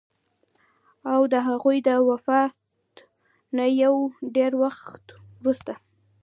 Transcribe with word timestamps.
او 1.13 1.21
د 1.33 1.35
هغوي 1.47 1.77
د 1.87 1.89
وفات 2.09 2.55
نه 3.57 3.65
يو 3.83 3.95
ډېر 4.35 4.51
وخت 4.63 5.03
وروستو 5.43 5.73